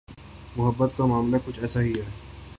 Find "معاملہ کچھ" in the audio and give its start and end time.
1.05-1.59